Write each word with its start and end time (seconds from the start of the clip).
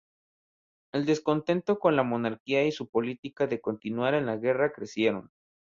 El 0.93 1.05
descontento 1.05 1.77
con 1.77 1.95
la 1.95 2.01
monarquía 2.01 2.65
y 2.65 2.71
su 2.71 2.89
política 2.89 3.45
de 3.45 3.61
continuar 3.61 4.15
en 4.15 4.25
la 4.25 4.35
Guerra 4.37 4.73
crecieron. 4.73 5.29